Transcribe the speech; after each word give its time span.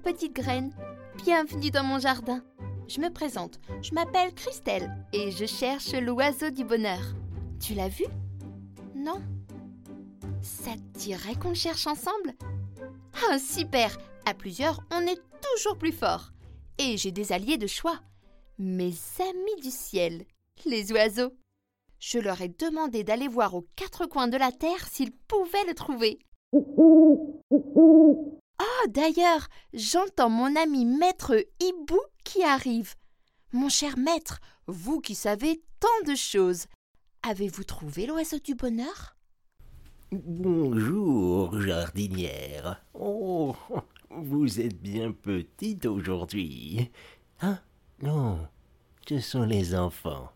petite 0.00 0.34
graine. 0.34 0.72
Bienvenue 1.24 1.70
dans 1.70 1.84
mon 1.84 1.98
jardin. 1.98 2.42
Je 2.88 3.00
me 3.00 3.10
présente, 3.10 3.60
je 3.82 3.94
m'appelle 3.94 4.34
Christelle 4.34 4.90
et 5.12 5.30
je 5.30 5.44
cherche 5.44 5.92
l'oiseau 5.92 6.50
du 6.50 6.64
bonheur. 6.64 7.14
Tu 7.60 7.74
l'as 7.74 7.88
vu? 7.88 8.04
Non? 8.96 9.20
Ça 10.42 10.72
te 10.72 10.98
dirait 10.98 11.34
qu'on 11.34 11.50
le 11.50 11.54
cherche 11.54 11.86
ensemble? 11.86 12.32
Ah, 13.30 13.38
super 13.38 13.96
À 14.24 14.32
plusieurs, 14.34 14.80
on 14.90 15.02
est 15.02 15.20
toujours 15.40 15.76
plus 15.76 15.92
fort. 15.92 16.30
Et 16.78 16.96
j'ai 16.96 17.12
des 17.12 17.32
alliés 17.32 17.58
de 17.58 17.66
choix. 17.66 18.00
Mes 18.58 18.94
amis 19.20 19.60
du 19.62 19.70
ciel, 19.70 20.24
les 20.64 20.92
oiseaux. 20.92 21.32
Je 21.98 22.18
leur 22.18 22.40
ai 22.40 22.48
demandé 22.48 23.04
d'aller 23.04 23.28
voir 23.28 23.54
aux 23.54 23.66
quatre 23.76 24.06
coins 24.06 24.28
de 24.28 24.38
la 24.38 24.50
terre 24.50 24.88
s'ils 24.88 25.12
pouvaient 25.12 25.66
le 25.68 25.74
trouver. 25.74 26.18
Oh, 28.82 28.88
d'ailleurs, 28.88 29.48
j'entends 29.72 30.30
mon 30.30 30.54
ami 30.56 30.84
maître 30.84 31.34
Hibou 31.60 32.00
qui 32.24 32.42
arrive. 32.42 32.94
Mon 33.52 33.68
cher 33.68 33.98
maître, 33.98 34.40
vous 34.66 35.00
qui 35.00 35.14
savez 35.14 35.62
tant 35.80 36.10
de 36.10 36.14
choses, 36.14 36.66
avez-vous 37.22 37.64
trouvé 37.64 38.06
l'oiseau 38.06 38.38
du 38.38 38.54
bonheur? 38.54 39.16
Bonjour, 40.12 41.60
jardinière. 41.60 42.82
Oh, 42.94 43.54
vous 44.10 44.60
êtes 44.60 44.80
bien 44.80 45.12
petite 45.12 45.86
aujourd'hui. 45.86 46.90
Hein? 47.40 47.58
Non, 48.02 48.48
ce 49.08 49.20
sont 49.20 49.44
les 49.44 49.74
enfants. 49.74 50.30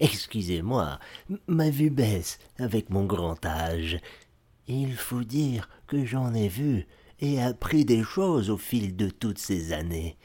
Excusez-moi, 0.00 0.98
ma 1.46 1.70
vue 1.70 1.90
baisse 1.90 2.38
avec 2.58 2.90
mon 2.90 3.04
grand 3.04 3.44
âge. 3.44 3.98
Il 4.66 4.96
faut 4.96 5.24
dire 5.24 5.68
que 5.86 6.04
j'en 6.04 6.34
ai 6.34 6.48
vu 6.48 6.86
et 7.24 7.40
appris 7.40 7.86
des 7.86 8.02
choses 8.02 8.50
au 8.50 8.58
fil 8.58 8.96
de 8.96 9.08
toutes 9.08 9.38
ces 9.38 9.72
années. 9.72 10.18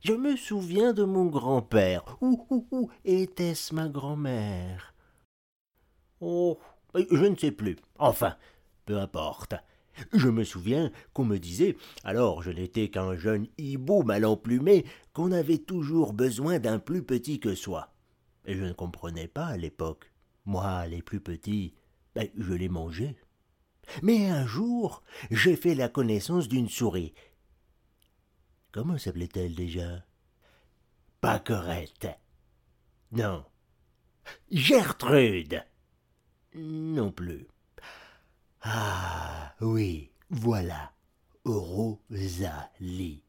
Je 0.00 0.12
me 0.12 0.36
souviens 0.36 0.92
de 0.92 1.02
mon 1.02 1.24
grand-père. 1.24 2.18
Où, 2.20 2.46
où, 2.50 2.90
était-ce 3.06 3.74
ma 3.74 3.88
grand-mère? 3.88 4.94
Oh, 6.20 6.58
je 6.94 7.24
ne 7.24 7.36
sais 7.36 7.52
plus. 7.52 7.76
Enfin, 7.98 8.36
peu 8.84 8.98
importe. 8.98 9.54
Je 10.12 10.28
me 10.28 10.44
souviens 10.44 10.90
qu'on 11.14 11.24
me 11.24 11.38
disait, 11.38 11.78
alors 12.04 12.42
je 12.42 12.50
n'étais 12.50 12.90
qu'un 12.90 13.16
jeune 13.16 13.46
hibou 13.56 14.02
mal 14.02 14.26
emplumé, 14.26 14.84
qu'on 15.14 15.32
avait 15.32 15.58
toujours 15.58 16.12
besoin 16.12 16.58
d'un 16.58 16.78
plus 16.78 17.02
petit 17.02 17.40
que 17.40 17.54
soi. 17.54 17.94
Et 18.44 18.54
je 18.54 18.64
ne 18.64 18.72
comprenais 18.74 19.28
pas 19.28 19.46
à 19.46 19.56
l'époque. 19.56 20.12
Moi, 20.44 20.86
les 20.86 21.00
plus 21.00 21.20
petits, 21.20 21.74
ben, 22.14 22.28
je 22.36 22.52
les 22.52 22.68
mangeais. 22.68 23.16
Mais 24.02 24.28
un 24.28 24.46
jour, 24.46 25.02
j'ai 25.30 25.56
fait 25.56 25.74
la 25.74 25.88
connaissance 25.88 26.48
d'une 26.48 26.68
souris. 26.68 27.14
Comment 28.72 28.98
s'appelait-elle 28.98 29.54
déjà? 29.54 30.04
Pacorette. 31.20 32.08
Non. 33.12 33.44
Gertrude. 34.50 35.64
Non 36.54 37.10
plus. 37.12 37.46
Ah 38.62 39.54
oui, 39.60 40.12
voilà. 40.30 40.92
Rosalie. 41.44 43.24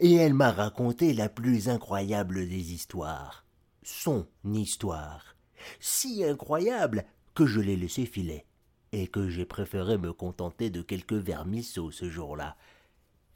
Et 0.00 0.14
elle 0.14 0.34
m'a 0.34 0.50
raconté 0.50 1.12
la 1.12 1.28
plus 1.28 1.68
incroyable 1.68 2.48
des 2.48 2.72
histoires. 2.72 3.46
Son 3.82 4.26
histoire. 4.44 5.36
Si 5.78 6.24
incroyable 6.24 7.04
que 7.34 7.46
je 7.46 7.60
l'ai 7.60 7.76
laissé 7.76 8.06
filer 8.06 8.46
et 8.94 9.08
que 9.08 9.28
j'ai 9.28 9.44
préféré 9.44 9.98
me 9.98 10.12
contenter 10.12 10.70
de 10.70 10.80
quelques 10.80 11.14
vermisseaux 11.14 11.90
ce 11.90 12.08
jour-là. 12.08 12.56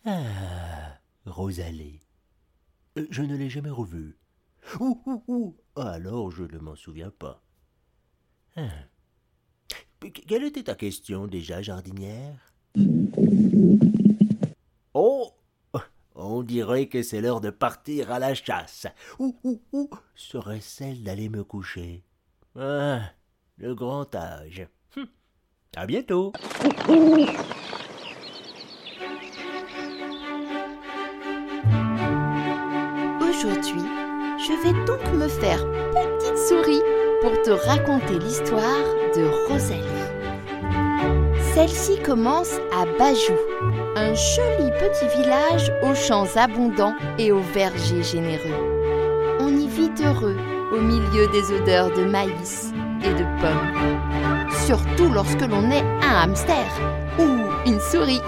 Ah, 0.04 1.00
Rosalie. 1.26 2.00
Euh, 2.96 3.08
je 3.10 3.22
ne 3.22 3.36
l'ai 3.36 3.50
jamais 3.50 3.70
revue. 3.70 4.16
Ouh, 4.78 5.02
ouh, 5.04 5.24
ouh. 5.26 5.56
Alors 5.74 6.30
je 6.30 6.44
ne 6.44 6.58
m'en 6.58 6.76
souviens 6.76 7.10
pas. 7.10 7.42
Ah. 8.54 8.68
Quelle 10.28 10.44
était 10.44 10.62
ta 10.62 10.76
question 10.76 11.26
déjà, 11.26 11.60
jardinière? 11.60 12.52
Oh 14.94 15.32
On 16.14 16.44
dirait 16.44 16.88
que 16.88 17.02
c'est 17.02 17.20
l'heure 17.20 17.40
de 17.40 17.50
partir 17.50 18.12
à 18.12 18.20
la 18.20 18.34
chasse. 18.34 18.86
Ouh, 19.18 19.36
ouh, 19.42 19.60
ouh 19.72 19.90
Serait 20.14 20.60
celle 20.60 21.02
d'aller 21.02 21.28
me 21.28 21.42
coucher? 21.42 22.04
Ah, 22.54 23.10
le 23.56 23.74
grand 23.74 24.14
âge. 24.14 24.68
À 25.76 25.86
bientôt. 25.86 26.32
Aujourd'hui, 33.20 33.84
je 34.38 34.62
vais 34.62 34.72
donc 34.86 35.12
me 35.12 35.28
faire 35.28 35.64
petite 35.92 36.38
souris 36.38 36.82
pour 37.20 37.32
te 37.42 37.50
raconter 37.50 38.18
l'histoire 38.18 38.82
de 39.14 39.28
Rosalie. 39.48 39.84
Celle-ci 41.54 42.00
commence 42.02 42.54
à 42.72 42.84
Bajou, 42.98 43.36
un 43.94 44.14
joli 44.14 44.70
petit 44.80 45.06
village 45.16 45.70
aux 45.82 45.94
champs 45.94 46.26
abondants 46.34 46.96
et 47.18 47.30
aux 47.30 47.42
vergers 47.54 48.02
généreux. 48.02 49.38
On 49.40 49.48
y 49.56 49.68
vit 49.68 49.92
heureux 50.02 50.36
au 50.72 50.80
milieu 50.80 51.28
des 51.28 51.52
odeurs 51.52 51.90
de 51.90 52.04
maïs 52.04 52.72
et 53.02 53.10
de 53.10 53.24
pommes 53.40 54.07
surtout 54.68 55.08
lorsque 55.10 55.40
l'on 55.40 55.70
est 55.70 55.80
un 55.80 56.24
hamster 56.24 56.68
ou 57.18 57.24
une 57.66 57.80
souris. 57.80 58.20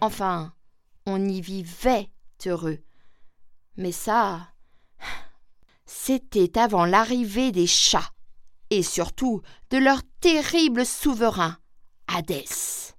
Enfin, 0.00 0.52
on 1.06 1.24
y 1.24 1.40
vivait 1.40 2.10
heureux. 2.44 2.80
Mais 3.76 3.92
ça, 3.92 4.48
c'était 5.86 6.58
avant 6.58 6.84
l'arrivée 6.84 7.52
des 7.52 7.68
chats 7.68 8.10
et 8.70 8.82
surtout 8.82 9.42
de 9.70 9.78
leur 9.78 10.00
terrible 10.18 10.84
souverain, 10.84 11.56
Hadès. 12.08 12.96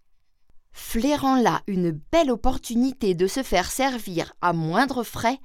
Flairant 0.72 1.42
là 1.42 1.62
une 1.68 1.92
belle 1.92 2.32
opportunité 2.32 3.16
de 3.16 3.28
se 3.28 3.44
faire 3.44 3.70
servir 3.70 4.32
à 4.40 4.54
moindre 4.54 5.04
frais, 5.04 5.40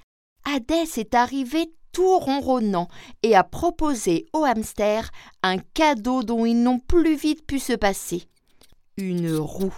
Hadès 0.44 0.96
est 0.96 1.16
arrivé 1.16 1.72
tout 1.96 2.18
ronronnant 2.18 2.88
et 3.22 3.34
a 3.34 3.42
proposé 3.42 4.26
aux 4.34 4.44
hamsters 4.44 5.10
un 5.42 5.56
cadeau 5.56 6.22
dont 6.22 6.44
ils 6.44 6.62
n'ont 6.62 6.78
plus 6.78 7.16
vite 7.16 7.46
pu 7.46 7.58
se 7.58 7.72
passer 7.72 8.24
une 8.98 9.34
roue. 9.34 9.74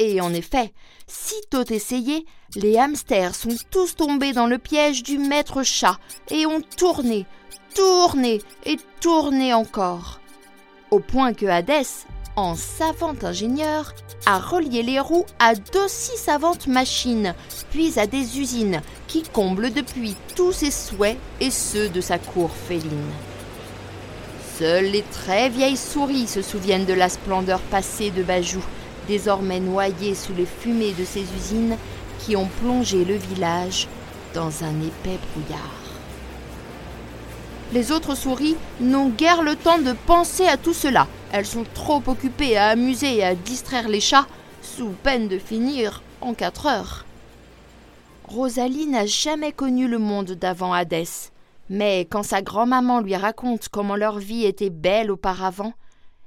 Et 0.00 0.20
en 0.20 0.34
effet, 0.34 0.72
sitôt 1.06 1.62
essayé, 1.62 2.26
les 2.56 2.76
hamsters 2.76 3.36
sont 3.36 3.54
tous 3.70 3.94
tombés 3.94 4.32
dans 4.32 4.48
le 4.48 4.58
piège 4.58 5.04
du 5.04 5.18
maître 5.18 5.62
chat 5.62 6.00
et 6.28 6.44
ont 6.44 6.60
tourné, 6.60 7.24
tourné 7.76 8.40
et 8.66 8.76
tourné 9.00 9.54
encore. 9.54 10.21
Au 10.92 10.98
point 10.98 11.32
que 11.32 11.46
Hadès, 11.46 12.04
en 12.36 12.54
savant 12.54 13.14
ingénieur, 13.22 13.94
a 14.26 14.38
relié 14.38 14.82
les 14.82 15.00
roues 15.00 15.24
à 15.38 15.54
d'aussi 15.54 16.14
savantes 16.18 16.66
machines, 16.66 17.34
puis 17.70 17.98
à 17.98 18.06
des 18.06 18.38
usines 18.38 18.82
qui 19.08 19.22
comblent 19.22 19.72
depuis 19.72 20.14
tous 20.36 20.52
ses 20.52 20.70
souhaits 20.70 21.16
et 21.40 21.50
ceux 21.50 21.88
de 21.88 22.02
sa 22.02 22.18
cour 22.18 22.50
féline. 22.50 23.10
Seules 24.58 24.90
les 24.90 25.00
très 25.00 25.48
vieilles 25.48 25.78
souris 25.78 26.26
se 26.26 26.42
souviennent 26.42 26.84
de 26.84 26.92
la 26.92 27.08
splendeur 27.08 27.60
passée 27.60 28.10
de 28.10 28.22
Bajou, 28.22 28.62
désormais 29.08 29.60
noyée 29.60 30.14
sous 30.14 30.34
les 30.34 30.44
fumées 30.44 30.92
de 30.92 31.06
ces 31.06 31.22
usines 31.22 31.78
qui 32.18 32.36
ont 32.36 32.50
plongé 32.60 33.06
le 33.06 33.14
village 33.14 33.88
dans 34.34 34.62
un 34.62 34.78
épais 34.82 35.18
brouillard. 35.32 35.81
Les 37.72 37.90
autres 37.90 38.14
souris 38.14 38.56
n'ont 38.80 39.08
guère 39.08 39.42
le 39.42 39.56
temps 39.56 39.78
de 39.78 39.94
penser 40.06 40.46
à 40.46 40.58
tout 40.58 40.74
cela. 40.74 41.08
Elles 41.32 41.46
sont 41.46 41.64
trop 41.72 42.02
occupées 42.06 42.58
à 42.58 42.66
amuser 42.66 43.16
et 43.16 43.24
à 43.24 43.34
distraire 43.34 43.88
les 43.88 44.00
chats, 44.00 44.26
sous 44.60 44.90
peine 45.02 45.26
de 45.26 45.38
finir 45.38 46.02
en 46.20 46.34
quatre 46.34 46.66
heures. 46.66 47.06
Rosalie 48.24 48.86
n'a 48.86 49.06
jamais 49.06 49.52
connu 49.52 49.88
le 49.88 49.98
monde 49.98 50.32
d'avant 50.32 50.74
Hadès, 50.74 51.30
mais 51.70 52.00
quand 52.00 52.22
sa 52.22 52.42
grand-maman 52.42 53.00
lui 53.00 53.16
raconte 53.16 53.70
comment 53.70 53.96
leur 53.96 54.18
vie 54.18 54.44
était 54.44 54.70
belle 54.70 55.10
auparavant, 55.10 55.72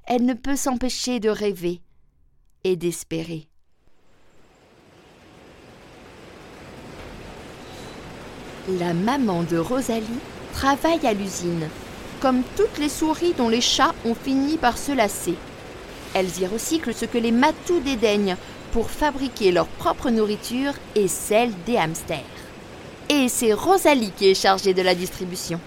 elle 0.08 0.26
ne 0.26 0.34
peut 0.34 0.56
s'empêcher 0.56 1.20
de 1.20 1.30
rêver 1.30 1.82
et 2.64 2.76
d'espérer. 2.76 3.48
La 8.68 8.96
maman 8.96 9.44
de 9.44 9.58
Rosalie 9.58 10.06
travaillent 10.56 11.06
à 11.06 11.14
l'usine, 11.14 11.68
comme 12.22 12.42
toutes 12.56 12.78
les 12.80 12.90
souris 12.90 13.34
dont 13.38 13.50
les 13.50 13.62
chats 13.62 13.94
ont 14.06 14.16
fini 14.16 14.56
par 14.56 14.78
se 14.78 14.94
lasser. 14.94 15.36
Elles 16.14 16.40
y 16.40 16.48
recyclent 16.48 16.94
ce 16.94 17.04
que 17.04 17.18
les 17.18 17.34
matous 17.34 17.82
dédaignent 17.82 18.38
pour 18.72 18.90
fabriquer 18.90 19.52
leur 19.52 19.68
propre 19.68 20.10
nourriture 20.10 20.74
et 20.96 21.10
celle 21.10 21.52
des 21.66 21.78
hamsters. 21.78 22.24
Et 23.10 23.28
c'est 23.28 23.54
Rosalie 23.54 24.14
qui 24.16 24.30
est 24.30 24.42
chargée 24.42 24.74
de 24.74 24.82
la 24.82 24.96
distribution. 24.96 25.60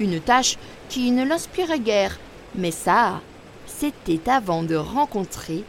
Une 0.00 0.20
tâche 0.20 0.56
qui 0.88 1.10
ne 1.10 1.24
l'inspirait 1.24 1.78
guère, 1.78 2.18
mais 2.54 2.70
ça, 2.70 3.20
c'était 3.66 4.30
avant 4.30 4.62
de 4.62 4.74
rencontrer 4.74 5.64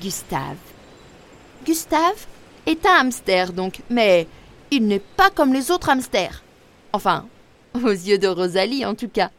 Gustave. 0.00 0.56
Gustave 1.66 2.26
est 2.64 2.86
un 2.86 3.00
hamster 3.00 3.52
donc, 3.52 3.82
mais 3.90 4.26
il 4.70 4.86
n'est 4.86 4.98
pas 4.98 5.28
comme 5.28 5.52
les 5.52 5.70
autres 5.70 5.90
hamsters. 5.90 6.42
Enfin, 6.94 7.26
aux 7.84 7.88
yeux 7.88 8.18
de 8.18 8.28
Rosalie 8.28 8.84
en 8.84 8.94
tout 8.94 9.08
cas. 9.08 9.30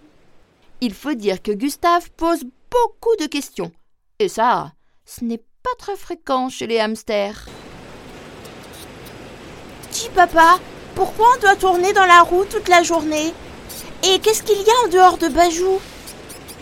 Il 0.82 0.94
faut 0.94 1.14
dire 1.14 1.42
que 1.42 1.52
Gustave 1.52 2.10
pose 2.18 2.44
beaucoup 2.44 3.16
de 3.20 3.28
questions. 3.28 3.72
Et 4.20 4.28
ça, 4.28 4.72
ce 5.06 5.24
n'est 5.24 5.38
pas 5.38 5.76
très 5.78 5.96
fréquent 5.96 6.50
chez 6.50 6.68
les 6.68 6.80
hamsters. 6.80 7.46
Dis 9.92 10.10
papa, 10.14 10.60
pourquoi 10.96 11.28
on 11.36 11.42
doit 11.42 11.56
tourner 11.56 11.94
dans 11.94 12.06
la 12.06 12.22
roue 12.22 12.46
toute 12.46 12.68
la 12.68 12.84
journée? 12.84 13.34
Et 14.04 14.20
qu'est-ce 14.20 14.44
qu'il 14.44 14.58
y 14.58 14.70
a 14.70 14.86
en 14.86 14.90
dehors 14.90 15.18
de 15.18 15.28
Bajou? 15.30 15.80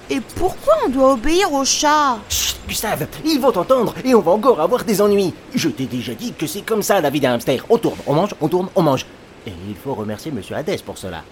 Et 0.09 0.19
pourquoi 0.35 0.73
on 0.85 0.89
doit 0.89 1.13
obéir 1.13 1.51
au 1.53 1.65
chat? 1.65 2.19
Chut, 2.29 2.57
Gustave, 2.67 3.07
ils 3.25 3.39
vont 3.39 3.51
t'entendre 3.51 3.95
et 4.03 4.13
on 4.13 4.21
va 4.21 4.31
encore 4.31 4.61
avoir 4.61 4.83
des 4.83 5.01
ennuis. 5.01 5.33
Je 5.55 5.69
t'ai 5.69 5.85
déjà 5.85 6.13
dit 6.13 6.33
que 6.33 6.45
c'est 6.45 6.61
comme 6.61 6.83
ça 6.83 7.01
la 7.01 7.09
vie 7.09 7.19
d'un 7.19 7.33
hamster. 7.33 7.65
On 7.69 7.77
tourne, 7.77 7.97
on 8.05 8.13
mange, 8.13 8.35
on 8.41 8.47
tourne, 8.47 8.69
on 8.75 8.81
mange. 8.81 9.05
Et 9.47 9.53
il 9.67 9.75
faut 9.75 9.93
remercier 9.93 10.31
Monsieur 10.31 10.55
Hadès 10.55 10.77
pour 10.85 10.97
cela. 10.97 11.23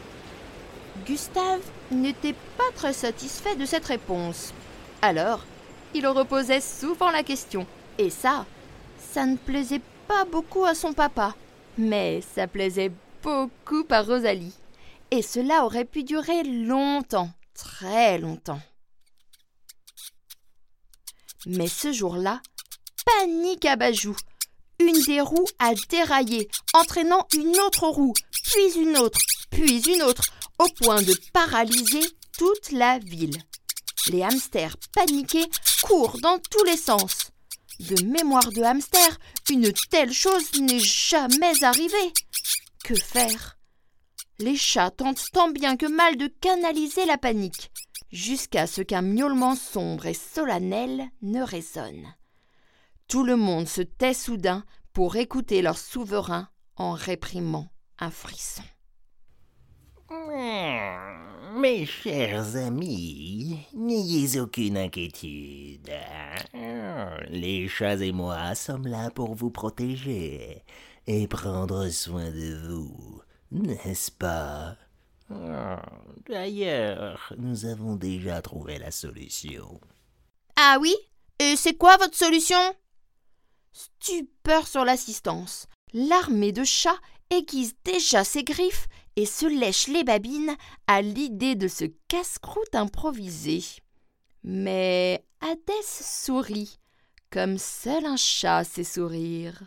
Gustave 1.09 1.63
n'était 1.89 2.35
pas 2.55 2.71
très 2.75 2.93
satisfait 2.93 3.55
de 3.55 3.65
cette 3.65 3.85
réponse. 3.85 4.53
Alors, 5.01 5.43
il 5.95 6.05
reposait 6.05 6.61
souvent 6.61 7.09
la 7.09 7.23
question. 7.23 7.65
Et 7.97 8.11
ça, 8.11 8.45
ça 9.11 9.25
ne 9.25 9.35
plaisait 9.35 9.81
pas 10.07 10.25
beaucoup 10.25 10.65
à 10.65 10.75
son 10.75 10.93
papa. 10.93 11.35
Mais 11.79 12.21
ça 12.35 12.45
plaisait 12.45 12.91
beaucoup 13.23 13.85
à 13.89 14.03
Rosalie. 14.03 14.53
Et 15.09 15.23
cela 15.23 15.65
aurait 15.65 15.85
pu 15.85 16.03
durer 16.03 16.43
longtemps, 16.43 17.31
très 17.55 18.19
longtemps. 18.19 18.61
Mais 21.47 21.67
ce 21.67 21.91
jour-là, 21.91 22.39
panique 23.03 23.65
à 23.65 23.77
Bajou. 23.77 24.15
Une 24.79 25.01
des 25.07 25.21
roues 25.21 25.47
a 25.57 25.73
déraillé, 25.89 26.47
entraînant 26.73 27.27
une 27.33 27.57
autre 27.61 27.87
roue, 27.87 28.13
puis 28.31 28.79
une 28.79 28.97
autre, 28.97 29.19
puis 29.49 29.81
une 29.91 30.03
autre, 30.03 30.23
au 30.59 30.67
point 30.81 31.01
de 31.01 31.15
paralyser 31.33 32.05
toute 32.37 32.71
la 32.71 32.99
ville. 32.99 33.37
Les 34.07 34.23
hamsters 34.23 34.75
paniqués 34.93 35.49
courent 35.83 36.19
dans 36.21 36.39
tous 36.51 36.63
les 36.65 36.77
sens. 36.77 37.31
De 37.79 38.03
mémoire 38.03 38.51
de 38.51 38.61
hamster, 38.61 39.17
une 39.49 39.71
telle 39.89 40.13
chose 40.13 40.59
n'est 40.59 40.79
jamais 40.79 41.63
arrivée. 41.63 42.13
Que 42.83 42.95
faire? 42.95 43.57
Les 44.39 44.57
chats 44.57 44.91
tentent 44.91 45.31
tant 45.33 45.49
bien 45.49 45.77
que 45.77 45.85
mal 45.85 46.17
de 46.17 46.27
canaliser 46.27 47.05
la 47.05 47.17
panique, 47.17 47.71
jusqu'à 48.11 48.67
ce 48.67 48.81
qu'un 48.81 49.01
miaulement 49.01 49.55
sombre 49.55 50.05
et 50.05 50.13
solennel 50.13 51.09
ne 51.21 51.41
résonne. 51.41 52.13
Tout 53.07 53.23
le 53.23 53.35
monde 53.35 53.67
se 53.67 53.81
tait 53.81 54.13
soudain 54.13 54.63
pour 54.93 55.15
écouter 55.15 55.61
leur 55.61 55.77
souverain 55.77 56.49
en 56.75 56.91
réprimant 56.91 57.69
un 57.99 58.11
frisson. 58.11 58.63
Mes 60.11 61.85
chers 61.85 62.55
amis, 62.55 63.59
n'ayez 63.73 64.39
aucune 64.39 64.77
inquiétude. 64.77 65.91
Les 67.29 67.67
chats 67.67 67.97
et 67.97 68.11
moi 68.11 68.55
sommes 68.55 68.87
là 68.87 69.11
pour 69.11 69.35
vous 69.35 69.51
protéger 69.51 70.63
et 71.05 71.27
prendre 71.27 71.89
soin 71.89 72.31
de 72.31 72.67
vous, 72.67 73.21
n'est-ce 73.51 74.09
pas? 74.11 74.75
D'ailleurs, 76.27 77.31
nous 77.37 77.65
avons 77.65 77.95
déjà 77.95 78.41
trouvé 78.41 78.79
la 78.79 78.89
solution. 78.89 79.79
Ah 80.55 80.77
oui? 80.81 80.95
Et 81.37 81.55
c'est 81.55 81.75
quoi 81.75 81.97
votre 81.97 82.17
solution? 82.17 82.57
Stupeur 83.71 84.67
sur 84.67 84.85
l'assistance. 84.85 85.67
L'armée 85.93 86.51
de 86.51 86.63
chats 86.63 86.97
aiguise 87.29 87.75
déjà 87.85 88.23
ses 88.23 88.43
griffes 88.43 88.87
et 89.19 89.25
se 89.25 89.45
lèche 89.45 89.89
les 89.89 90.05
babines 90.05 90.55
à 90.87 91.01
l'idée 91.01 91.55
de 91.55 91.67
ce 91.67 91.83
casse-croûte 92.07 92.73
improvisé. 92.73 93.61
Mais 94.45 95.25
Hadès 95.41 95.83
sourit, 95.83 96.79
comme 97.29 97.57
seul 97.57 98.05
un 98.05 98.15
chat 98.15 98.63
sait 98.63 98.85
sourire. 98.85 99.61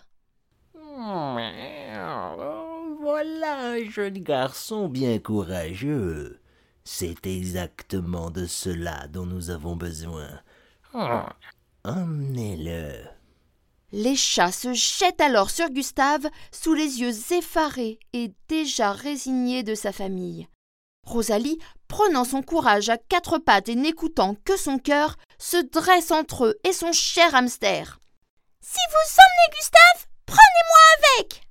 Voilà 3.02 3.72
un 3.72 3.84
jeune 3.84 4.20
garçon 4.20 4.88
bien 4.88 5.18
courageux. 5.18 6.40
C'est 6.82 7.26
exactement 7.26 8.30
de 8.30 8.46
cela 8.46 9.06
dont 9.08 9.26
nous 9.26 9.50
avons 9.50 9.76
besoin. 9.76 10.30
Emmenez-le. 11.84 13.04
Les 13.92 14.16
chats 14.16 14.52
se 14.52 14.72
jettent 14.72 15.20
alors 15.20 15.50
sur 15.50 15.68
Gustave 15.68 16.26
sous 16.50 16.72
les 16.72 17.00
yeux 17.00 17.12
effarés 17.32 17.98
et 18.14 18.32
déjà 18.48 18.92
résignés 18.92 19.62
de 19.62 19.74
sa 19.74 19.92
famille. 19.92 20.48
Rosalie, 21.06 21.58
prenant 21.88 22.24
son 22.24 22.42
courage 22.42 22.88
à 22.88 22.96
quatre 22.96 23.38
pattes 23.38 23.68
et 23.68 23.74
n'écoutant 23.74 24.34
que 24.46 24.56
son 24.56 24.78
cœur, 24.78 25.18
se 25.38 25.58
dresse 25.58 26.10
entre 26.10 26.46
eux 26.46 26.58
et 26.64 26.72
son 26.72 26.92
cher 26.92 27.34
hamster. 27.34 28.00
Si 28.62 28.78
vous 28.88 29.20
emmenez 29.20 29.58
Gustave, 29.58 30.06
prenez-moi 30.24 31.18
avec 31.18 31.42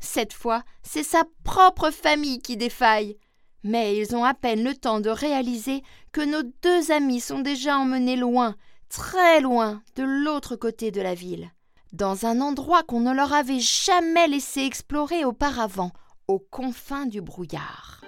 Cette 0.00 0.32
fois, 0.32 0.64
c'est 0.82 1.04
sa 1.04 1.22
propre 1.44 1.90
famille 1.90 2.40
qui 2.40 2.56
défaille. 2.56 3.16
Mais 3.62 3.96
ils 3.96 4.16
ont 4.16 4.24
à 4.24 4.34
peine 4.34 4.64
le 4.64 4.74
temps 4.74 5.00
de 5.00 5.10
réaliser 5.10 5.82
que 6.12 6.20
nos 6.20 6.42
deux 6.62 6.90
amis 6.90 7.20
sont 7.20 7.40
déjà 7.40 7.76
emmenés 7.76 8.16
loin, 8.16 8.56
très 8.88 9.40
loin, 9.40 9.82
de 9.96 10.02
l'autre 10.02 10.56
côté 10.56 10.90
de 10.90 11.00
la 11.00 11.14
ville, 11.14 11.50
dans 11.92 12.26
un 12.26 12.40
endroit 12.40 12.82
qu'on 12.82 13.00
ne 13.00 13.14
leur 13.14 13.32
avait 13.32 13.60
jamais 13.60 14.28
laissé 14.28 14.62
explorer 14.62 15.24
auparavant, 15.24 15.92
aux 16.26 16.38
confins 16.38 17.06
du 17.06 17.20
brouillard. 17.20 18.02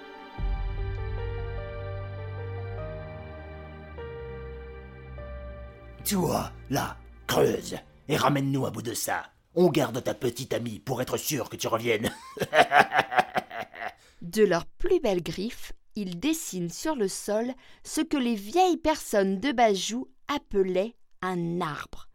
Toi, 6.07 6.51
là, 6.69 6.97
creuse 7.27 7.77
et 8.07 8.17
ramène-nous 8.17 8.65
à 8.65 8.71
bout 8.71 8.81
de 8.81 8.93
ça. 8.93 9.23
On 9.55 9.69
garde 9.69 10.03
ta 10.03 10.13
petite 10.13 10.53
amie 10.53 10.79
pour 10.79 11.01
être 11.01 11.17
sûr 11.17 11.49
que 11.49 11.55
tu 11.55 11.67
reviennes. 11.67 12.11
de 14.21 14.43
leurs 14.43 14.65
plus 14.65 14.99
belles 14.99 15.23
griffes, 15.23 15.73
ils 15.95 16.19
dessinent 16.19 16.69
sur 16.69 16.95
le 16.95 17.07
sol 17.07 17.53
ce 17.83 18.01
que 18.01 18.17
les 18.17 18.35
vieilles 18.35 18.77
personnes 18.77 19.39
de 19.39 19.51
Bajou 19.51 20.07
appelait 20.35 20.95
un 21.21 21.61
arbre. 21.61 22.07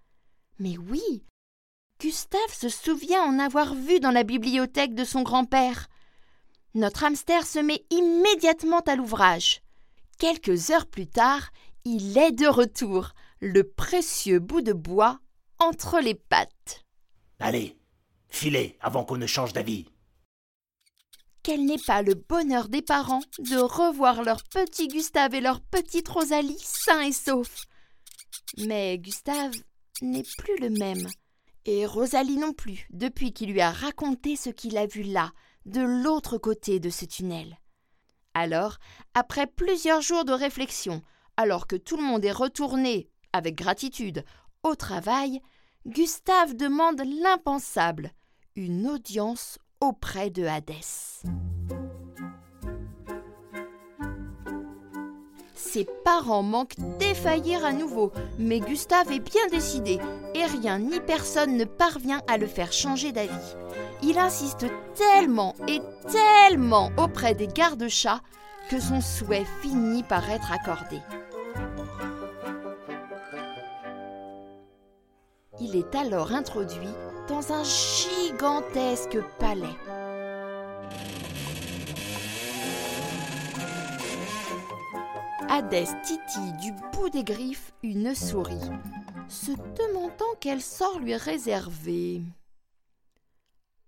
Mais 0.58 0.76
oui, 0.78 1.24
Gustave 2.00 2.52
se 2.52 2.68
souvient 2.68 3.22
en 3.22 3.38
avoir 3.38 3.74
vu 3.74 4.00
dans 4.00 4.10
la 4.10 4.22
bibliothèque 4.22 4.94
de 4.94 5.04
son 5.04 5.22
grand-père. 5.22 5.88
Notre 6.74 7.04
hamster 7.04 7.46
se 7.46 7.58
met 7.58 7.84
immédiatement 7.90 8.80
à 8.80 8.96
l'ouvrage. 8.96 9.62
Quelques 10.18 10.70
heures 10.70 10.86
plus 10.86 11.06
tard, 11.06 11.50
il 11.84 12.18
est 12.18 12.32
de 12.32 12.46
retour, 12.46 13.10
le 13.40 13.62
précieux 13.62 14.40
bout 14.40 14.60
de 14.60 14.72
bois 14.72 15.18
entre 15.58 16.00
les 16.00 16.14
pattes. 16.14 16.84
Allez, 17.38 17.76
filez 18.28 18.76
avant 18.80 19.04
qu'on 19.04 19.18
ne 19.18 19.26
change 19.26 19.52
d'avis. 19.52 19.86
Quel 21.42 21.64
n'est 21.64 21.78
pas 21.78 22.02
le 22.02 22.14
bonheur 22.14 22.68
des 22.68 22.82
parents 22.82 23.22
de 23.38 23.56
revoir 23.56 24.22
leur 24.22 24.42
petit 24.44 24.88
Gustave 24.88 25.34
et 25.34 25.40
leur 25.40 25.60
petite 25.60 26.08
Rosalie 26.08 26.58
sains 26.58 27.02
et 27.02 27.12
saufs. 27.12 27.66
Mais 28.58 28.98
Gustave 28.98 29.54
n'est 30.02 30.26
plus 30.38 30.58
le 30.60 30.70
même. 30.70 31.06
Et 31.64 31.84
Rosalie 31.84 32.36
non 32.36 32.52
plus, 32.52 32.86
depuis 32.90 33.32
qu'il 33.32 33.50
lui 33.50 33.60
a 33.60 33.70
raconté 33.70 34.36
ce 34.36 34.50
qu'il 34.50 34.78
a 34.78 34.86
vu 34.86 35.02
là, 35.02 35.32
de 35.64 35.80
l'autre 35.80 36.38
côté 36.38 36.78
de 36.78 36.90
ce 36.90 37.04
tunnel. 37.04 37.58
Alors, 38.34 38.76
après 39.14 39.46
plusieurs 39.46 40.00
jours 40.00 40.24
de 40.24 40.32
réflexion, 40.32 41.02
alors 41.36 41.66
que 41.66 41.76
tout 41.76 41.96
le 41.96 42.04
monde 42.04 42.24
est 42.24 42.32
retourné, 42.32 43.08
avec 43.32 43.56
gratitude, 43.56 44.24
au 44.62 44.74
travail, 44.74 45.40
Gustave 45.86 46.54
demande 46.54 47.00
l'impensable, 47.00 48.12
une 48.54 48.86
audience 48.86 49.58
auprès 49.80 50.30
de 50.30 50.44
Hadès. 50.44 51.22
Ses 55.76 55.86
parents 56.06 56.42
manquent 56.42 56.78
défaillir 56.98 57.62
à 57.62 57.70
nouveau, 57.74 58.10
mais 58.38 58.60
Gustave 58.60 59.12
est 59.12 59.20
bien 59.20 59.46
décidé 59.50 59.98
et 60.34 60.46
rien 60.46 60.78
ni 60.78 61.00
personne 61.00 61.58
ne 61.58 61.66
parvient 61.66 62.22
à 62.28 62.38
le 62.38 62.46
faire 62.46 62.72
changer 62.72 63.12
d'avis. 63.12 63.54
Il 64.02 64.18
insiste 64.18 64.64
tellement 64.94 65.54
et 65.68 65.82
tellement 66.10 66.90
auprès 66.96 67.34
des 67.34 67.46
gardes-chats 67.46 68.22
que 68.70 68.80
son 68.80 69.02
souhait 69.02 69.44
finit 69.60 70.02
par 70.02 70.30
être 70.30 70.50
accordé. 70.50 71.02
Il 75.60 75.76
est 75.76 75.94
alors 75.94 76.32
introduit 76.32 76.88
dans 77.28 77.52
un 77.52 77.64
gigantesque 77.64 79.18
palais. 79.38 80.05
Hadès 85.48 85.86
titille 86.02 86.52
du 86.60 86.72
bout 86.92 87.08
des 87.08 87.22
griffes 87.22 87.72
une 87.84 88.14
souris. 88.14 88.68
se 89.28 89.52
demandant 89.52 90.34
quel 90.40 90.60
sort 90.60 90.98
lui 90.98 91.14
réserver. 91.14 92.22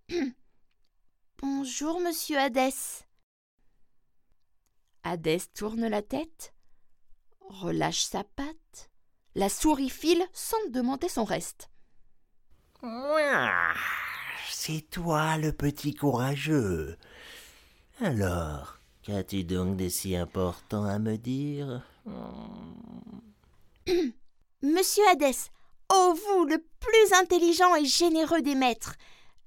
Bonjour, 1.39 2.01
monsieur 2.01 2.39
Hadès. 2.39 3.05
Hadès 5.03 5.41
tourne 5.53 5.89
la 5.89 6.03
tête, 6.03 6.55
relâche 7.41 8.03
sa 8.03 8.23
patte, 8.23 8.91
la 9.35 9.49
souris 9.49 9.91
file 9.91 10.25
sans 10.33 10.65
demander 10.71 11.09
son 11.09 11.25
reste. 11.25 11.71
C'est 14.49 14.89
toi 14.91 15.37
le 15.39 15.53
petit 15.53 15.95
courageux. 15.95 16.97
Alors, 18.01 18.78
qu'as-tu 19.09 19.43
donc 19.43 19.77
de 19.77 19.89
si 19.89 20.15
important 20.17 20.85
à 20.85 20.99
me 20.99 21.17
dire? 21.17 21.83
Monsieur 24.63 25.03
Hadès, 25.11 25.51
oh 25.91 26.15
vous, 26.15 26.45
le 26.45 26.59
plus 26.59 27.13
intelligent 27.15 27.75
et 27.75 27.87
généreux 27.87 28.43
des 28.43 28.55
maîtres, 28.55 28.97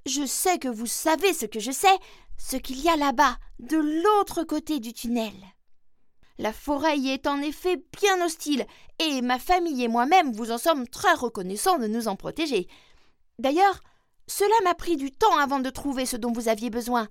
je 0.07 0.25
sais 0.25 0.57
que 0.57 0.67
vous 0.67 0.87
savez 0.87 1.33
ce 1.33 1.45
que 1.45 1.59
je 1.59 1.69
sais, 1.71 1.95
ce 2.37 2.57
qu'il 2.57 2.81
y 2.81 2.89
a 2.89 2.95
là-bas, 2.95 3.37
de 3.59 3.77
l'autre 3.77 4.43
côté 4.43 4.79
du 4.79 4.93
tunnel. 4.93 5.33
La 6.39 6.53
forêt 6.53 6.97
y 6.97 7.09
est 7.09 7.27
en 7.27 7.39
effet 7.39 7.83
bien 8.01 8.25
hostile, 8.25 8.65
et 8.97 9.21
ma 9.21 9.37
famille 9.37 9.83
et 9.83 9.87
moi-même 9.87 10.33
vous 10.33 10.49
en 10.49 10.57
sommes 10.57 10.87
très 10.87 11.13
reconnaissants 11.13 11.77
de 11.77 11.85
nous 11.85 12.07
en 12.07 12.15
protéger. 12.15 12.67
D'ailleurs, 13.37 13.81
cela 14.25 14.55
m'a 14.63 14.73
pris 14.73 14.97
du 14.97 15.11
temps 15.11 15.37
avant 15.37 15.59
de 15.59 15.69
trouver 15.69 16.07
ce 16.07 16.17
dont 16.17 16.31
vous 16.31 16.47
aviez 16.47 16.71
besoin. 16.71 17.07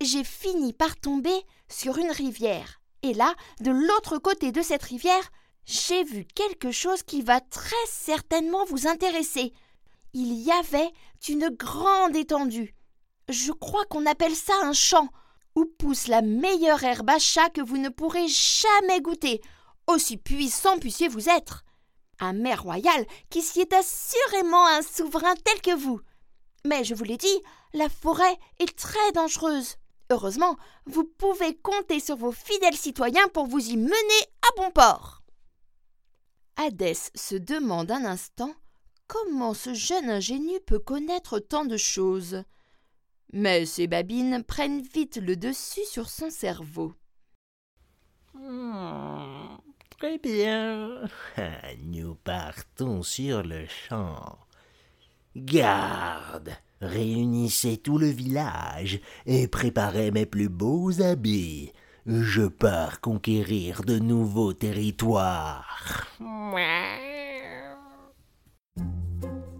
J'ai 0.00 0.22
fini 0.22 0.72
par 0.72 0.94
tomber 0.94 1.34
sur 1.68 1.98
une 1.98 2.12
rivière, 2.12 2.80
et 3.02 3.14
là, 3.14 3.34
de 3.60 3.72
l'autre 3.72 4.18
côté 4.18 4.52
de 4.52 4.62
cette 4.62 4.84
rivière, 4.84 5.28
j'ai 5.64 6.04
vu 6.04 6.24
quelque 6.24 6.70
chose 6.70 7.02
qui 7.02 7.20
va 7.20 7.40
très 7.40 7.74
certainement 7.88 8.64
vous 8.64 8.86
intéresser. 8.86 9.52
Il 10.14 10.34
y 10.34 10.52
avait 10.52 10.92
une 11.28 11.48
grande 11.48 12.14
étendue. 12.14 12.76
Je 13.28 13.50
crois 13.50 13.84
qu'on 13.86 14.06
appelle 14.06 14.36
ça 14.36 14.54
un 14.62 14.72
champ, 14.72 15.08
où 15.56 15.64
pousse 15.64 16.06
la 16.06 16.22
meilleure 16.22 16.84
herbe 16.84 17.10
à 17.10 17.18
chat 17.18 17.50
que 17.50 17.60
vous 17.60 17.78
ne 17.78 17.88
pourrez 17.88 18.28
jamais 18.28 19.00
goûter, 19.00 19.40
aussi 19.88 20.16
puissant 20.16 20.78
puissiez-vous 20.78 21.28
être. 21.28 21.64
Un 22.20 22.34
maire 22.34 22.62
royal 22.62 23.04
qui 23.30 23.42
s'y 23.42 23.60
est 23.60 23.72
assurément 23.72 24.64
un 24.68 24.82
souverain 24.82 25.34
tel 25.44 25.60
que 25.60 25.76
vous. 25.76 26.00
Mais 26.64 26.84
je 26.84 26.94
vous 26.94 27.04
l'ai 27.04 27.16
dit, 27.16 27.42
la 27.72 27.88
forêt 27.88 28.38
est 28.60 28.78
très 28.78 29.12
dangereuse. 29.12 29.76
Heureusement, 30.10 30.56
vous 30.86 31.04
pouvez 31.04 31.56
compter 31.56 32.00
sur 32.00 32.16
vos 32.16 32.32
fidèles 32.32 32.76
citoyens 32.76 33.28
pour 33.28 33.46
vous 33.46 33.70
y 33.70 33.76
mener 33.76 34.22
à 34.42 34.60
bon 34.60 34.70
port. 34.70 35.22
Hadès 36.56 37.10
se 37.14 37.36
demande 37.36 37.90
un 37.90 38.04
instant 38.04 38.54
comment 39.06 39.54
ce 39.54 39.74
jeune 39.74 40.08
ingénu 40.08 40.60
peut 40.66 40.78
connaître 40.78 41.38
tant 41.38 41.64
de 41.64 41.76
choses. 41.76 42.42
Mais 43.32 43.66
ses 43.66 43.86
babines 43.86 44.42
prennent 44.42 44.80
vite 44.80 45.16
le 45.16 45.36
dessus 45.36 45.84
sur 45.84 46.08
son 46.08 46.30
cerveau. 46.30 46.94
Hmm, 48.34 49.56
très 49.98 50.18
bien. 50.18 51.02
Nous 51.84 52.14
partons 52.14 53.02
sur 53.02 53.42
le 53.42 53.66
champ. 53.66 54.38
Garde, 55.36 56.50
réunissez 56.80 57.76
tout 57.76 57.98
le 57.98 58.08
village 58.08 59.00
et 59.26 59.48
préparez 59.48 60.10
mes 60.10 60.26
plus 60.26 60.48
beaux 60.48 61.02
habits. 61.02 61.72
Je 62.06 62.42
pars 62.46 63.00
conquérir 63.00 63.82
de 63.82 63.98
nouveaux 63.98 64.52
territoires. 64.54 66.06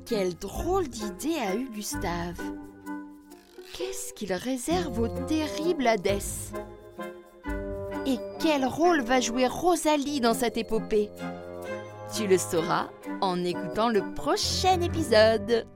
Quelle 0.06 0.34
drôle 0.36 0.88
d'idée 0.88 1.36
a 1.36 1.54
eu 1.54 1.68
Gustave. 1.68 2.40
Qu'est-ce 3.74 4.14
qu'il 4.14 4.32
réserve 4.32 4.98
au 4.98 5.08
terrible 5.26 5.86
Hadès? 5.86 6.52
Et 8.06 8.16
quel 8.40 8.64
rôle 8.64 9.02
va 9.02 9.20
jouer 9.20 9.46
Rosalie 9.46 10.20
dans 10.20 10.32
cette 10.32 10.56
épopée? 10.56 11.10
Tu 12.16 12.26
le 12.26 12.38
sauras 12.38 12.88
en 13.20 13.44
écoutant 13.44 13.90
le 13.90 14.14
prochain 14.14 14.80
épisode. 14.80 15.66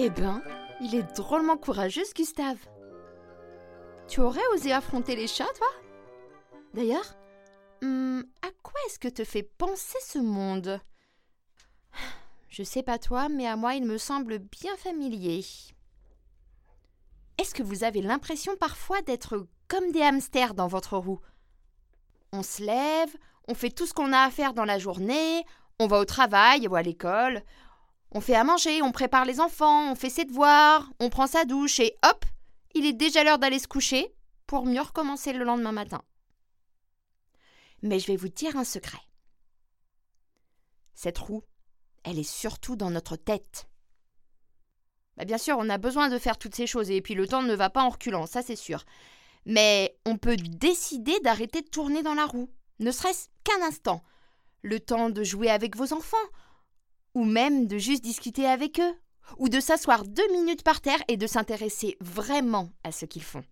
Eh 0.00 0.10
ben, 0.10 0.40
il 0.80 0.94
est 0.94 1.16
drôlement 1.16 1.56
courageux, 1.56 2.04
Gustave. 2.14 2.68
Tu 4.06 4.20
aurais 4.20 4.46
osé 4.54 4.72
affronter 4.72 5.16
les 5.16 5.26
chats, 5.26 5.52
toi? 5.56 5.66
D'ailleurs, 6.72 7.16
hum, 7.82 8.22
à 8.42 8.48
quoi 8.62 8.80
est-ce 8.86 9.00
que 9.00 9.08
te 9.08 9.24
fait 9.24 9.42
penser 9.42 9.98
ce 10.06 10.20
monde? 10.20 10.80
Je 12.48 12.62
sais 12.62 12.84
pas 12.84 13.00
toi, 13.00 13.28
mais 13.28 13.48
à 13.48 13.56
moi 13.56 13.74
il 13.74 13.84
me 13.84 13.98
semble 13.98 14.38
bien 14.38 14.76
familier. 14.76 15.44
Est-ce 17.36 17.52
que 17.52 17.64
vous 17.64 17.82
avez 17.82 18.00
l'impression 18.00 18.56
parfois 18.56 19.02
d'être 19.02 19.48
comme 19.66 19.90
des 19.90 20.02
hamsters 20.02 20.54
dans 20.54 20.68
votre 20.68 20.96
roue? 20.96 21.20
On 22.32 22.44
se 22.44 22.62
lève, 22.62 23.16
on 23.48 23.54
fait 23.54 23.70
tout 23.70 23.86
ce 23.86 23.94
qu'on 23.94 24.12
a 24.12 24.20
à 24.20 24.30
faire 24.30 24.54
dans 24.54 24.64
la 24.64 24.78
journée, 24.78 25.44
on 25.80 25.88
va 25.88 25.98
au 25.98 26.04
travail 26.04 26.68
ou 26.68 26.76
à 26.76 26.82
l'école, 26.82 27.42
on 28.10 28.20
fait 28.20 28.34
à 28.34 28.44
manger, 28.44 28.82
on 28.82 28.92
prépare 28.92 29.24
les 29.24 29.40
enfants, 29.40 29.90
on 29.90 29.94
fait 29.94 30.10
ses 30.10 30.24
devoirs, 30.24 30.90
on 30.98 31.10
prend 31.10 31.26
sa 31.26 31.44
douche 31.44 31.80
et 31.80 31.96
hop, 32.04 32.24
il 32.74 32.86
est 32.86 32.92
déjà 32.92 33.24
l'heure 33.24 33.38
d'aller 33.38 33.58
se 33.58 33.68
coucher 33.68 34.14
pour 34.46 34.64
mieux 34.64 34.80
recommencer 34.80 35.32
le 35.32 35.44
lendemain 35.44 35.72
matin. 35.72 36.02
Mais 37.82 37.98
je 37.98 38.06
vais 38.06 38.16
vous 38.16 38.28
dire 38.28 38.56
un 38.56 38.64
secret. 38.64 38.98
Cette 40.94 41.18
roue, 41.18 41.44
elle 42.02 42.18
est 42.18 42.28
surtout 42.28 42.74
dans 42.74 42.90
notre 42.90 43.16
tête. 43.16 43.68
Bah, 45.16 45.24
bien 45.24 45.38
sûr, 45.38 45.56
on 45.58 45.68
a 45.68 45.78
besoin 45.78 46.08
de 46.08 46.18
faire 46.18 46.38
toutes 46.38 46.54
ces 46.54 46.66
choses 46.66 46.90
et 46.90 47.00
puis 47.02 47.14
le 47.14 47.28
temps 47.28 47.42
ne 47.42 47.54
va 47.54 47.70
pas 47.70 47.82
en 47.82 47.90
reculant, 47.90 48.26
ça 48.26 48.42
c'est 48.42 48.56
sûr. 48.56 48.84
Mais 49.46 49.96
on 50.06 50.16
peut 50.16 50.36
décider 50.36 51.18
d'arrêter 51.20 51.62
de 51.62 51.68
tourner 51.68 52.02
dans 52.02 52.14
la 52.14 52.26
roue, 52.26 52.50
ne 52.80 52.90
serait-ce 52.90 53.28
qu'un 53.44 53.62
instant. 53.66 54.02
Le 54.62 54.80
temps 54.80 55.10
de 55.10 55.22
jouer 55.22 55.50
avec 55.50 55.76
vos 55.76 55.92
enfants, 55.92 56.16
ou 57.18 57.24
même 57.24 57.66
de 57.66 57.78
juste 57.78 58.04
discuter 58.04 58.46
avec 58.46 58.78
eux, 58.78 58.94
ou 59.38 59.48
de 59.48 59.58
s'asseoir 59.58 60.04
deux 60.04 60.30
minutes 60.30 60.62
par 60.62 60.80
terre 60.80 61.02
et 61.08 61.16
de 61.16 61.26
s'intéresser 61.26 61.96
vraiment 62.00 62.70
à 62.84 62.92
ce 62.92 63.06
qu'ils 63.06 63.24
font. 63.24 63.42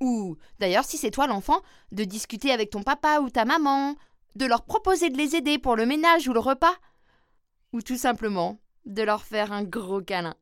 Ou, 0.00 0.36
d'ailleurs, 0.60 0.84
si 0.84 0.96
c'est 0.96 1.10
toi 1.10 1.26
l'enfant, 1.26 1.60
de 1.90 2.04
discuter 2.04 2.52
avec 2.52 2.70
ton 2.70 2.84
papa 2.84 3.18
ou 3.18 3.30
ta 3.30 3.44
maman, 3.44 3.96
de 4.36 4.46
leur 4.46 4.64
proposer 4.64 5.10
de 5.10 5.18
les 5.18 5.34
aider 5.34 5.58
pour 5.58 5.74
le 5.74 5.86
ménage 5.86 6.28
ou 6.28 6.32
le 6.32 6.38
repas, 6.38 6.76
ou 7.72 7.82
tout 7.82 7.96
simplement 7.96 8.60
de 8.86 9.02
leur 9.02 9.24
faire 9.24 9.50
un 9.50 9.64
gros 9.64 10.00
câlin. 10.00 10.36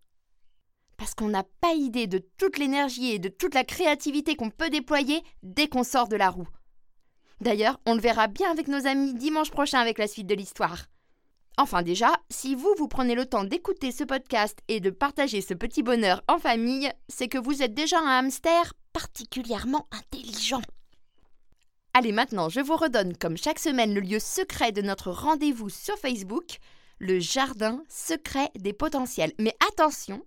Parce 0.98 1.14
qu'on 1.14 1.28
n'a 1.28 1.44
pas 1.62 1.72
idée 1.72 2.06
de 2.06 2.18
toute 2.36 2.58
l'énergie 2.58 3.12
et 3.12 3.18
de 3.18 3.30
toute 3.30 3.54
la 3.54 3.64
créativité 3.64 4.36
qu'on 4.36 4.50
peut 4.50 4.68
déployer 4.68 5.22
dès 5.42 5.68
qu'on 5.68 5.84
sort 5.84 6.08
de 6.08 6.16
la 6.16 6.28
roue. 6.28 6.48
D'ailleurs, 7.40 7.80
on 7.86 7.94
le 7.94 8.02
verra 8.02 8.26
bien 8.26 8.50
avec 8.50 8.68
nos 8.68 8.86
amis 8.86 9.14
dimanche 9.14 9.50
prochain 9.50 9.78
avec 9.78 9.96
la 9.96 10.06
suite 10.06 10.26
de 10.26 10.34
l'histoire. 10.34 10.84
Enfin 11.56 11.82
déjà, 11.82 12.12
si 12.30 12.54
vous, 12.54 12.74
vous 12.78 12.88
prenez 12.88 13.14
le 13.14 13.26
temps 13.26 13.44
d'écouter 13.44 13.92
ce 13.92 14.04
podcast 14.04 14.58
et 14.68 14.80
de 14.80 14.90
partager 14.90 15.40
ce 15.40 15.54
petit 15.54 15.82
bonheur 15.82 16.22
en 16.28 16.38
famille, 16.38 16.90
c'est 17.08 17.28
que 17.28 17.38
vous 17.38 17.62
êtes 17.62 17.74
déjà 17.74 17.98
un 17.98 18.18
hamster 18.18 18.72
particulièrement 18.92 19.86
intelligent. 19.92 20.62
Allez, 21.92 22.12
maintenant, 22.12 22.48
je 22.48 22.60
vous 22.60 22.76
redonne 22.76 23.16
comme 23.16 23.36
chaque 23.36 23.58
semaine 23.58 23.94
le 23.94 24.00
lieu 24.00 24.20
secret 24.20 24.70
de 24.72 24.80
notre 24.80 25.10
rendez-vous 25.10 25.68
sur 25.68 25.96
Facebook, 25.98 26.58
le 26.98 27.18
jardin 27.18 27.82
secret 27.88 28.50
des 28.54 28.72
potentiels. 28.72 29.32
Mais 29.38 29.56
attention, 29.68 30.24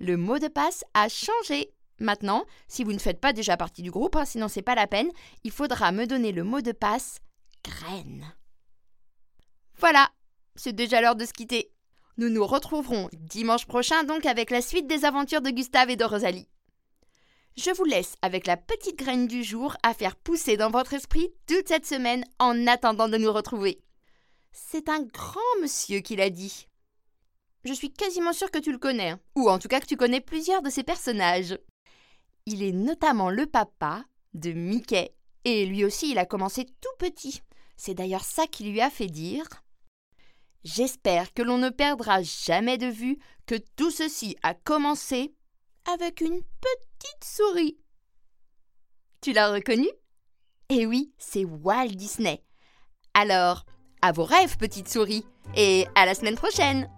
le 0.00 0.16
mot 0.16 0.38
de 0.38 0.48
passe 0.48 0.84
a 0.94 1.08
changé. 1.08 1.72
Maintenant, 2.00 2.44
si 2.68 2.84
vous 2.84 2.92
ne 2.92 2.98
faites 2.98 3.20
pas 3.20 3.32
déjà 3.32 3.56
partie 3.56 3.82
du 3.82 3.90
groupe, 3.90 4.16
hein, 4.16 4.24
sinon 4.24 4.48
c'est 4.48 4.62
pas 4.62 4.74
la 4.74 4.86
peine, 4.86 5.10
il 5.44 5.52
faudra 5.52 5.92
me 5.92 6.06
donner 6.06 6.32
le 6.32 6.44
mot 6.44 6.60
de 6.60 6.72
passe 6.72 7.18
graine. 7.64 8.24
Voilà, 9.78 10.10
c'est 10.58 10.74
déjà 10.74 11.00
l'heure 11.00 11.16
de 11.16 11.24
se 11.24 11.32
quitter. 11.32 11.72
Nous 12.18 12.28
nous 12.28 12.46
retrouverons 12.46 13.08
dimanche 13.12 13.66
prochain 13.66 14.04
donc 14.04 14.24
avec 14.26 14.50
la 14.50 14.62
suite 14.62 14.86
des 14.86 15.04
aventures 15.04 15.42
de 15.42 15.50
Gustave 15.50 15.90
et 15.90 15.96
de 15.96 16.04
Rosalie. 16.04 16.48
Je 17.56 17.70
vous 17.70 17.84
laisse 17.84 18.16
avec 18.20 18.46
la 18.46 18.56
petite 18.56 18.98
graine 18.98 19.26
du 19.26 19.42
jour 19.42 19.76
à 19.82 19.94
faire 19.94 20.16
pousser 20.16 20.56
dans 20.56 20.70
votre 20.70 20.92
esprit 20.92 21.32
toute 21.46 21.68
cette 21.68 21.86
semaine 21.86 22.24
en 22.38 22.66
attendant 22.66 23.08
de 23.08 23.16
nous 23.16 23.32
retrouver. 23.32 23.80
C'est 24.52 24.88
un 24.88 25.02
grand 25.02 25.40
monsieur 25.62 26.00
qui 26.00 26.16
l'a 26.16 26.30
dit. 26.30 26.66
Je 27.64 27.72
suis 27.72 27.92
quasiment 27.92 28.32
sûre 28.32 28.50
que 28.50 28.58
tu 28.58 28.72
le 28.72 28.78
connais, 28.78 29.10
hein. 29.10 29.20
ou 29.34 29.50
en 29.50 29.58
tout 29.58 29.68
cas 29.68 29.80
que 29.80 29.86
tu 29.86 29.96
connais 29.96 30.20
plusieurs 30.20 30.62
de 30.62 30.70
ses 30.70 30.82
personnages. 30.82 31.58
Il 32.46 32.62
est 32.62 32.72
notamment 32.72 33.28
le 33.28 33.46
papa 33.46 34.04
de 34.34 34.52
Mickey, 34.52 35.14
et 35.44 35.66
lui 35.66 35.84
aussi 35.84 36.10
il 36.10 36.18
a 36.18 36.26
commencé 36.26 36.64
tout 36.64 36.96
petit. 36.98 37.40
C'est 37.76 37.94
d'ailleurs 37.94 38.24
ça 38.24 38.46
qui 38.46 38.64
lui 38.64 38.80
a 38.80 38.90
fait 38.90 39.08
dire 39.08 39.46
J'espère 40.64 41.32
que 41.32 41.42
l'on 41.42 41.58
ne 41.58 41.70
perdra 41.70 42.22
jamais 42.22 42.78
de 42.78 42.86
vue 42.86 43.18
que 43.46 43.54
tout 43.76 43.90
ceci 43.90 44.36
a 44.42 44.54
commencé 44.54 45.34
avec 45.92 46.20
une 46.20 46.40
petite 46.40 47.24
souris. 47.24 47.78
Tu 49.20 49.32
l'as 49.32 49.52
reconnu 49.52 49.88
Eh 50.68 50.86
oui, 50.86 51.12
c'est 51.18 51.44
Walt 51.44 51.88
Disney. 51.94 52.42
Alors, 53.14 53.64
à 54.02 54.12
vos 54.12 54.24
rêves, 54.24 54.56
petite 54.56 54.88
souris, 54.88 55.24
et 55.54 55.86
à 55.94 56.06
la 56.06 56.14
semaine 56.14 56.34
prochaine 56.34 56.88